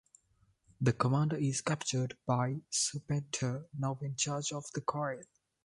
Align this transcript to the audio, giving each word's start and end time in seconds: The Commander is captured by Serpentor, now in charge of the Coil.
The 0.81 0.93
Commander 0.93 1.35
is 1.35 1.61
captured 1.61 2.17
by 2.25 2.61
Serpentor, 2.71 3.65
now 3.77 3.99
in 4.01 4.15
charge 4.15 4.51
of 4.51 4.65
the 4.73 4.81
Coil. 4.81 5.21